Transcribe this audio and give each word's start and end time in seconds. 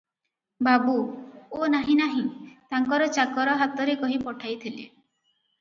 ବାବୁ– 0.67 0.95
ଓ 1.57 1.67
ନାହିଁ 1.75 1.97
ନାହିଁ, 2.01 2.23
ତାଙ୍କର 2.73 3.11
ଚାକର 3.19 3.55
ହାତରେ 3.63 3.99
କହି 4.03 4.21
ପଠାଇଥିଲେ। 4.27 4.91